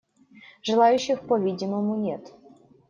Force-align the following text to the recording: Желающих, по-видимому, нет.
Желающих, 0.63 1.27
по-видимому, 1.27 1.95
нет. 1.95 2.33